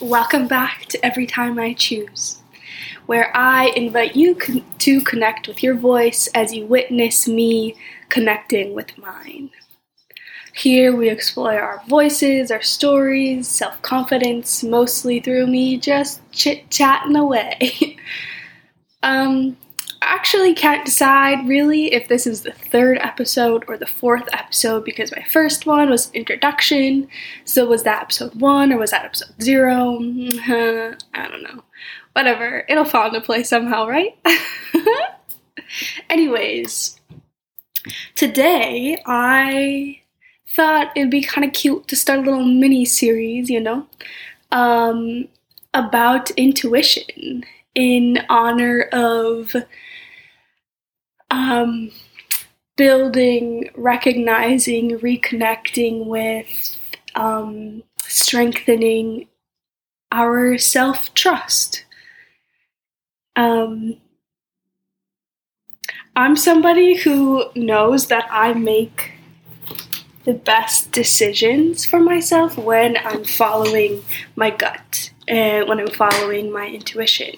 [0.00, 2.40] Welcome back to Every Time I Choose,
[3.06, 7.74] where I invite you con- to connect with your voice as you witness me
[8.08, 9.50] connecting with mine.
[10.54, 17.16] Here we explore our voices, our stories, self confidence, mostly through me just chit chatting
[17.16, 17.96] away.
[19.02, 19.56] um,
[20.02, 25.12] actually can't decide really if this is the third episode or the fourth episode because
[25.12, 27.08] my first one was introduction.
[27.44, 29.98] So was that episode one or was that episode zero?
[30.00, 31.62] I don't know.
[32.12, 32.64] Whatever.
[32.68, 34.18] It'll fall into place somehow, right?
[36.10, 37.00] Anyways,
[38.14, 40.00] today I
[40.54, 43.86] thought it'd be kind of cute to start a little mini series, you know,
[44.50, 45.28] um,
[45.74, 49.56] about intuition in honor of
[51.32, 51.90] um,
[52.76, 56.76] building, recognizing, reconnecting with,
[57.14, 59.28] um, strengthening
[60.12, 61.84] our self trust.
[63.34, 63.96] Um,
[66.14, 69.12] I'm somebody who knows that I make
[70.24, 74.04] the best decisions for myself when I'm following
[74.36, 77.34] my gut when I'm following my intuition.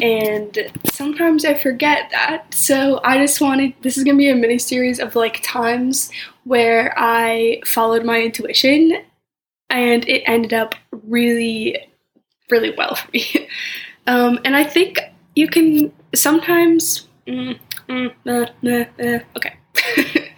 [0.00, 2.54] And sometimes I forget that.
[2.54, 6.10] So I just wanted this is gonna be a mini series of like times
[6.44, 9.02] where I followed my intuition
[9.70, 11.76] and it ended up really,
[12.50, 13.48] really well for me.
[14.06, 15.00] Um, and I think
[15.34, 17.08] you can sometimes.
[17.26, 19.54] Mm, mm, uh, uh, uh, okay.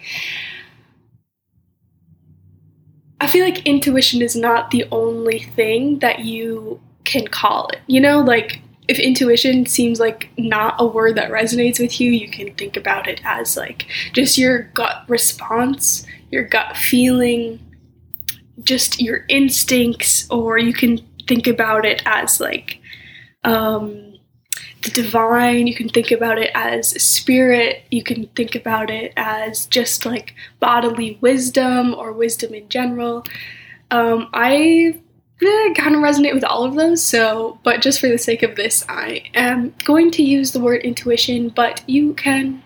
[3.19, 7.79] I feel like intuition is not the only thing that you can call it.
[7.87, 12.29] You know, like if intuition seems like not a word that resonates with you, you
[12.29, 17.59] can think about it as like just your gut response, your gut feeling,
[18.63, 22.79] just your instincts, or you can think about it as like
[23.43, 24.15] um,
[24.83, 25.67] the divine.
[25.67, 27.83] You can think about it as spirit.
[27.91, 33.23] You can think about it as just like bodily wisdom or wisdom in general.
[33.91, 34.99] Um, I
[35.41, 37.03] eh, kind of resonate with all of those.
[37.03, 40.81] So, but just for the sake of this, I am going to use the word
[40.81, 41.49] intuition.
[41.49, 42.61] But you can,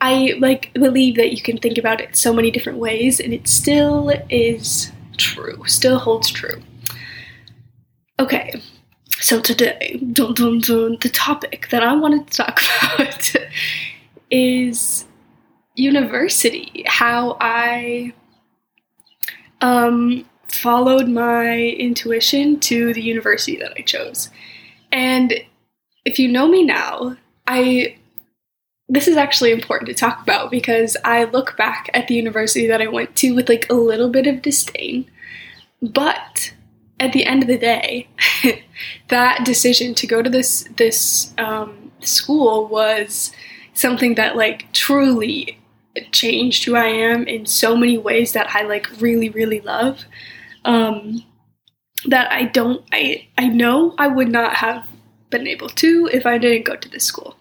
[0.00, 3.48] I like believe that you can think about it so many different ways, and it
[3.48, 5.64] still is true.
[5.66, 6.62] Still holds true.
[8.20, 8.60] Okay,
[9.20, 12.60] so today, dun, dun, dun, the topic that I wanted to talk
[12.94, 13.34] about
[14.30, 15.04] is
[15.74, 16.84] university.
[16.86, 18.12] How I
[19.60, 20.24] um,
[20.58, 24.30] followed my intuition to the university that I chose.
[24.92, 25.34] And
[26.04, 27.96] if you know me now, I
[28.88, 32.80] this is actually important to talk about because I look back at the university that
[32.80, 35.10] I went to with like a little bit of disdain.
[35.82, 36.54] But
[36.98, 38.08] at the end of the day,
[39.08, 43.32] that decision to go to this this um, school was
[43.74, 45.58] something that like truly
[46.12, 50.04] changed who I am in so many ways that I like really really love.
[50.64, 51.24] Um,
[52.06, 54.86] that I don't I I know I would not have
[55.30, 57.36] been able to if I didn't go to this school.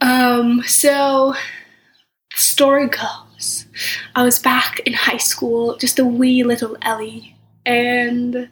[0.00, 1.34] Um, so
[2.34, 3.66] story goes,
[4.14, 8.50] I was back in high school, just a wee little Ellie, and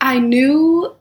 [0.00, 0.94] I knew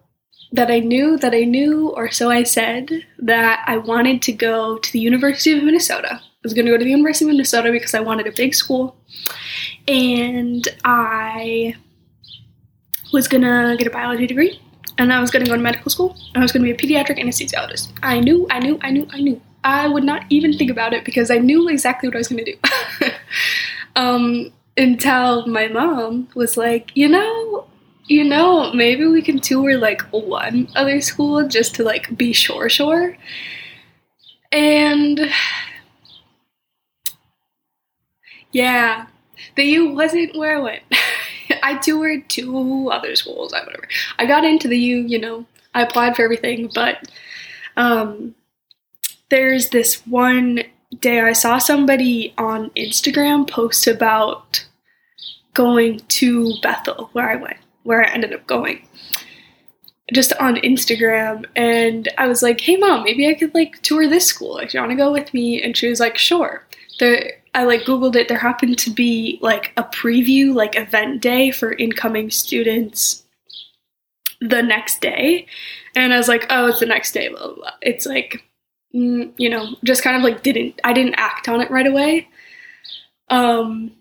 [0.51, 4.77] that I knew that I knew, or so I said, that I wanted to go
[4.77, 6.21] to the University of Minnesota.
[6.21, 8.53] I was going to go to the University of Minnesota because I wanted a big
[8.53, 8.95] school.
[9.87, 11.75] And I
[13.11, 14.59] was to get a biology degree.
[14.97, 16.15] And I was to go to medical school.
[16.33, 17.91] And I was to be a pediatric anesthesiologist.
[18.03, 19.41] I knew, I knew, I knew, I knew.
[19.63, 22.43] I would not even think about it because I knew exactly what I was to
[22.43, 22.55] do.
[23.95, 27.65] um, until my mom was like, you know,
[28.07, 32.67] you know, maybe we can tour like one other school just to like be sure,
[32.69, 33.15] sure.
[34.51, 35.19] And
[38.51, 39.07] yeah,
[39.55, 40.83] the U wasn't where I went.
[41.63, 43.87] I toured two other schools, I whatever.
[44.17, 47.09] I got into the U, you know, I applied for everything, but
[47.77, 48.35] um,
[49.29, 50.63] there's this one
[50.99, 54.65] day I saw somebody on Instagram post about
[55.53, 58.87] going to Bethel, where I went, where I ended up going,
[60.13, 61.45] just on Instagram.
[61.55, 64.53] And I was like, hey, mom, maybe I could like tour this school.
[64.53, 65.61] Like, you want to go with me?
[65.61, 66.65] And she was like, sure.
[66.99, 68.27] There, I like Googled it.
[68.27, 73.23] There happened to be like a preview, like event day for incoming students
[74.41, 75.45] the next day.
[75.95, 77.71] And I was like, oh, it's the next day, blah, blah, blah.
[77.81, 78.43] It's like,
[78.93, 82.27] mm, you know, just kind of like didn't, I didn't act on it right away.
[83.29, 83.91] Um,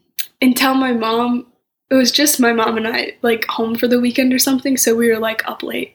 [0.40, 1.46] until my mom
[1.92, 4.94] it was just my mom and I like home for the weekend or something, so
[4.94, 5.94] we were like up late.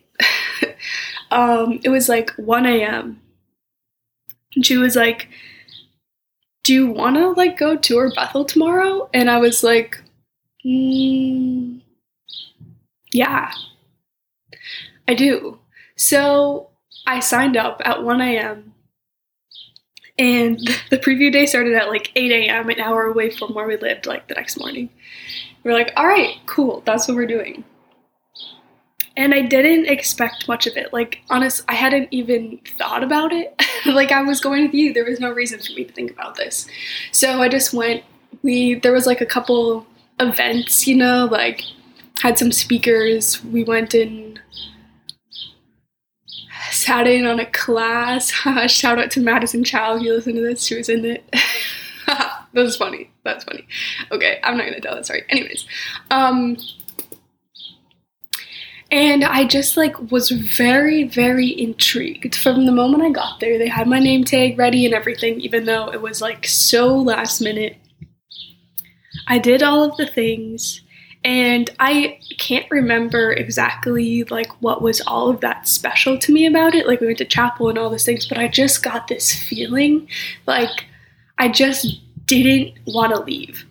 [1.31, 3.19] um, it was like 1 a.m.
[4.56, 5.27] And she was like,
[6.67, 9.09] Do you wanna like go tour Bethel tomorrow?
[9.13, 10.03] And I was like,
[10.65, 11.81] mm,
[13.13, 13.53] Yeah,
[15.07, 15.59] I do.
[15.95, 16.71] So
[17.05, 18.73] I signed up at 1 a.m.
[20.19, 20.59] And
[20.89, 24.05] the preview day started at like 8 a.m., an hour away from where we lived,
[24.05, 24.89] like the next morning.
[25.63, 27.63] We're like, all right, cool, that's what we're doing.
[29.17, 30.93] And I didn't expect much of it.
[30.93, 33.59] Like, honest, I hadn't even thought about it.
[33.85, 34.93] like, I was going with you.
[34.93, 36.67] There was no reason for me to think about this.
[37.11, 38.03] So I just went.
[38.43, 39.87] We there was like a couple
[40.19, 41.63] events, you know, like
[42.21, 43.43] had some speakers.
[43.43, 44.39] We went and
[46.71, 48.31] sat in on a class.
[48.67, 50.63] Shout out to Madison Chow if you listen to this.
[50.63, 51.23] She was in it.
[52.07, 53.11] that was funny.
[53.23, 53.67] That's funny.
[54.11, 55.23] Okay, I'm not gonna tell that story.
[55.29, 55.65] Anyways,
[56.11, 56.57] um,
[58.92, 63.57] and I just like was very, very intrigued from the moment I got there.
[63.57, 67.42] They had my name tag ready and everything, even though it was like so last
[67.42, 67.78] minute.
[69.28, 70.81] I did all of the things
[71.25, 76.74] and I can't remember exactly like what was all of that special to me about
[76.74, 76.88] it.
[76.88, 80.07] Like we went to chapel and all those things, but I just got this feeling
[80.45, 80.86] like
[81.38, 83.66] I just didn't want to leave.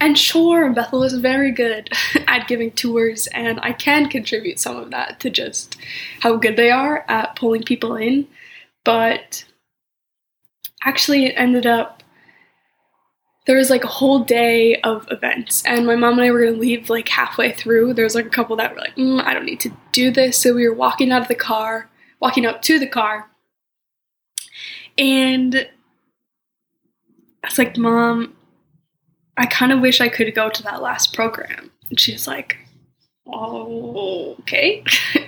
[0.00, 1.90] And sure, Bethel is very good
[2.26, 5.76] at giving tours, and I can contribute some of that to just
[6.20, 8.26] how good they are at pulling people in.
[8.84, 9.44] But
[10.84, 12.02] actually, it ended up
[13.46, 16.56] there was like a whole day of events, and my mom and I were gonna
[16.56, 17.94] leave like halfway through.
[17.94, 20.38] There was like a couple that were like, mm, I don't need to do this.
[20.38, 21.90] So we were walking out of the car,
[22.20, 23.30] walking up to the car,
[24.96, 25.68] and
[27.44, 28.34] I was like, Mom,
[29.36, 31.70] I kind of wish I could go to that last program.
[31.90, 32.56] And she's like,
[33.26, 34.84] oh, okay.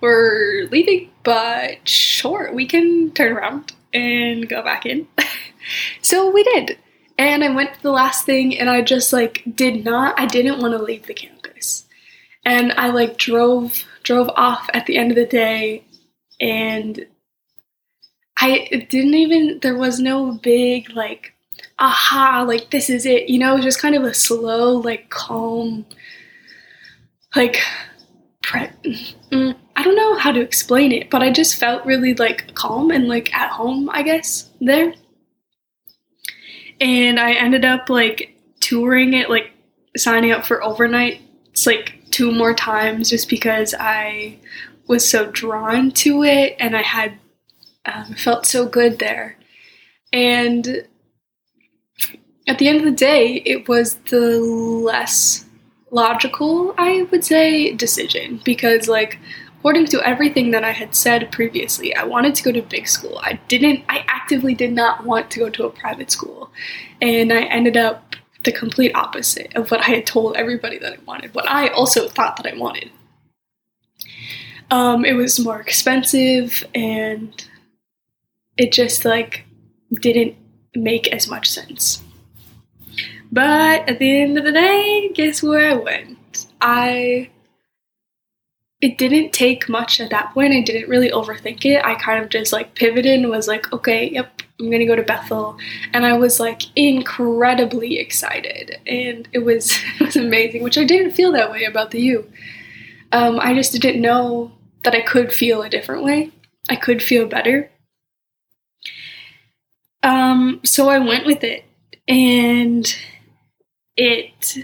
[0.00, 5.08] We're leaving, but sure, we can turn around and go back in.
[6.02, 6.78] so we did.
[7.18, 10.60] And I went to the last thing and I just like did not I didn't
[10.60, 11.86] want to leave the campus.
[12.44, 15.84] And I like drove drove off at the end of the day
[16.40, 17.06] and
[18.38, 21.32] I didn't even there was no big like
[21.78, 23.28] aha, like this is it.
[23.28, 25.84] You know, it was just kind of a slow, like calm,
[27.34, 27.58] like
[28.42, 28.70] pre-
[29.30, 32.90] mm, I don't know how to explain it, but I just felt really like calm
[32.90, 34.94] and like at home, I guess, there.
[36.80, 39.50] And I ended up like touring it, like
[39.96, 41.20] signing up for overnight.
[41.50, 44.38] It's like two more times just because I
[44.88, 47.18] was so drawn to it and I had
[47.84, 49.36] um, felt so good there.
[50.12, 50.86] And
[52.46, 55.44] at the end of the day, it was the less
[55.90, 59.18] logical, I would say, decision because, like,
[59.58, 63.18] according to everything that I had said previously, I wanted to go to big school.
[63.22, 66.50] I didn't, I actively did not want to go to a private school.
[67.02, 68.14] And I ended up
[68.44, 72.08] the complete opposite of what I had told everybody that I wanted, what I also
[72.08, 72.90] thought that I wanted.
[74.70, 77.44] Um, it was more expensive and
[78.56, 79.44] it just like
[80.00, 80.36] didn't
[80.74, 82.02] make as much sense.
[83.32, 86.46] But at the end of the day, guess where I went?
[86.60, 87.30] I.
[88.82, 90.52] It didn't take much at that point.
[90.52, 91.82] I didn't really overthink it.
[91.82, 95.02] I kind of just like pivoted and was like, okay, yep, I'm gonna go to
[95.02, 95.56] Bethel.
[95.94, 98.78] And I was like incredibly excited.
[98.86, 102.30] And it was, it was amazing, which I didn't feel that way about the U.
[103.12, 104.52] Um, I just didn't know
[104.84, 106.30] that I could feel a different way.
[106.68, 107.70] I could feel better.
[110.02, 111.64] Um, so I went with it.
[112.08, 112.86] And
[113.96, 114.58] it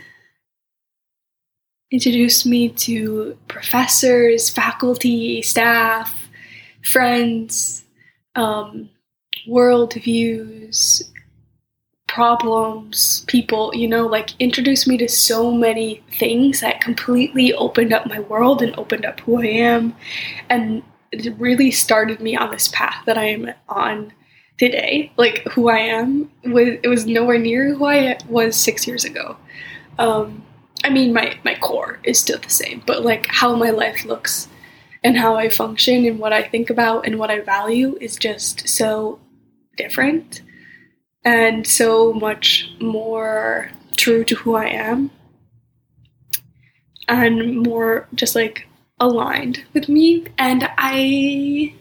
[1.91, 6.29] introduced me to professors, faculty, staff,
[6.83, 7.85] friends,
[8.35, 8.89] um,
[9.47, 11.03] world views,
[12.09, 18.07] problems, people, you know, like introduced me to so many things that completely opened up
[18.07, 19.95] my world and opened up who I am.
[20.51, 24.13] And it really started me on this path that I am on
[24.63, 29.05] today, like who I am, was it was nowhere near who I was six years
[29.05, 29.37] ago.
[29.99, 30.45] Um,
[30.85, 34.47] I mean, my my core is still the same, but like how my life looks
[35.03, 38.69] and how I function and what I think about and what I value is just
[38.69, 39.19] so
[39.77, 40.43] different
[41.25, 45.11] and so much more true to who I am
[47.09, 48.69] and more just like
[49.01, 51.75] aligned with me and I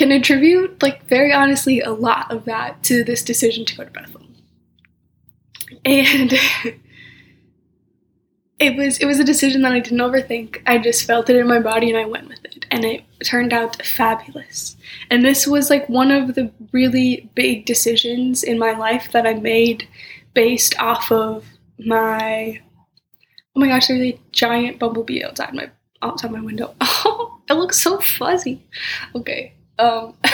[0.00, 3.90] can attribute, like, very honestly, a lot of that to this decision to go to
[3.90, 4.22] Bethel.
[5.84, 6.32] And
[8.58, 10.62] it was it was a decision that I didn't overthink.
[10.66, 13.52] I just felt it in my body and I went with it, and it turned
[13.52, 14.78] out fabulous.
[15.10, 19.34] And this was like one of the really big decisions in my life that I
[19.34, 19.86] made
[20.32, 21.44] based off of
[21.78, 22.58] my
[23.54, 26.74] oh my gosh, there's a giant bumblebee outside my outside my window.
[26.80, 28.64] Oh, it looks so fuzzy.
[29.14, 29.52] Okay.
[29.80, 30.14] Um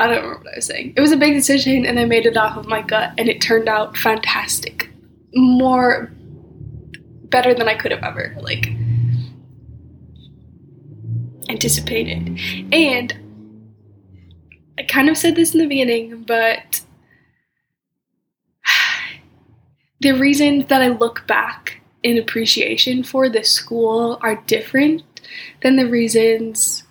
[0.00, 0.94] I don't remember what I was saying.
[0.96, 3.40] It was a big decision and I made it off of my gut and it
[3.40, 4.90] turned out fantastic.
[5.34, 6.10] More
[7.24, 8.70] better than I could have ever like
[11.48, 12.38] anticipated.
[12.72, 13.14] And
[14.78, 16.80] I kind of said this in the beginning, but
[20.00, 25.02] the reasons that I look back in appreciation for this school are different
[25.62, 26.83] than the reasons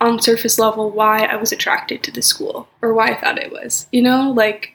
[0.00, 3.52] on surface level why I was attracted to the school or why I thought it
[3.52, 3.86] was.
[3.92, 4.74] You know, like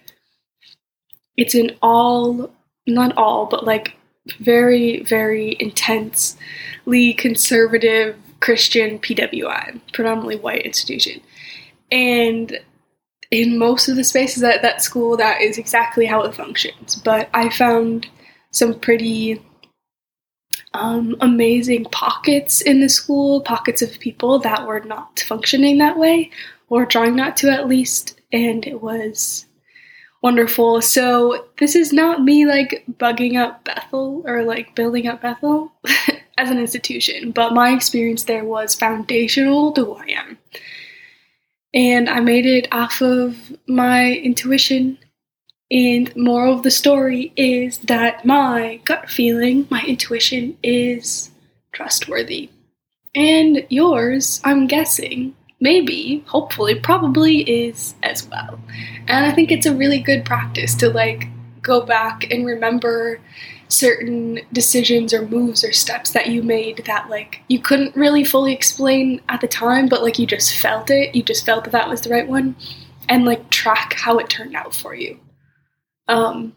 [1.38, 2.52] it's an all,
[2.88, 3.96] not all, but like
[4.40, 11.22] very, very intensely conservative Christian PWI, predominantly white institution.
[11.92, 12.60] And
[13.32, 16.96] in most of the spaces at that school, that is exactly how it functions.
[16.96, 18.08] But I found
[18.52, 19.42] some pretty
[20.80, 26.32] um, amazing pockets in the school, pockets of people that were not functioning that way,
[26.70, 29.46] or trying not to at least, and it was
[30.22, 30.82] wonderful.
[30.82, 35.72] So, this is not me like bugging up Bethel or like building up Bethel
[36.38, 40.38] as an institution, but my experience there was foundational to who I am.
[41.74, 44.98] And I made it off of my intuition
[45.76, 51.32] and moral of the story is that my gut feeling, my intuition is
[51.74, 52.50] trustworthy.
[53.14, 58.58] And yours, I'm guessing, maybe, hopefully, probably is as well.
[59.10, 61.28] And I think it's a really good practice to like
[61.62, 63.20] go back and remember
[63.68, 68.54] certain decisions or moves or steps that you made that like you couldn't really fully
[68.54, 71.90] explain at the time but like you just felt it you just felt that that
[71.90, 72.56] was the right one
[73.10, 75.20] and like track how it turned out for you
[76.08, 76.54] um,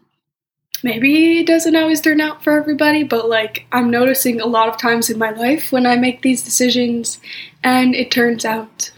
[0.83, 4.79] maybe it doesn't always turn out for everybody, but like I'm noticing a lot of
[4.79, 7.21] times in my life when I make these decisions
[7.65, 8.91] and it turns out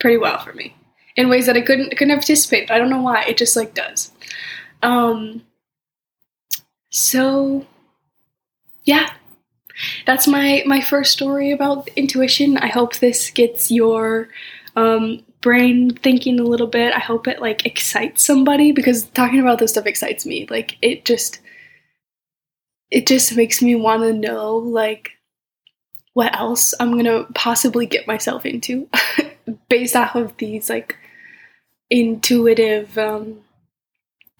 [0.00, 0.76] pretty well for me
[1.16, 2.70] in ways that I couldn't couldn't have anticipated.
[2.70, 3.24] I don't know why.
[3.24, 4.12] It just like does.
[4.82, 5.42] Um
[6.90, 7.66] so
[8.84, 9.10] yeah.
[10.06, 12.56] That's my my first story about intuition.
[12.58, 14.28] I hope this gets your
[14.76, 16.94] um brain thinking a little bit.
[16.94, 20.46] I hope it like excites somebody because talking about this stuff excites me.
[20.48, 21.40] Like it just
[22.90, 25.10] it just makes me want to know like
[26.14, 28.88] what else I'm going to possibly get myself into
[29.68, 30.96] based off of these like
[31.90, 33.40] intuitive um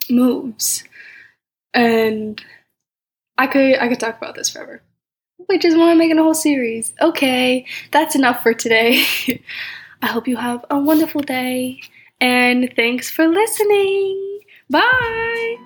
[0.09, 0.83] moves.
[1.75, 2.43] And
[3.37, 4.81] I could I could talk about this forever.
[5.47, 6.93] We just want to make a whole series.
[6.99, 9.05] Okay, that's enough for today.
[10.01, 11.81] I hope you have a wonderful day
[12.21, 14.39] and thanks for listening.
[14.69, 15.57] Bye.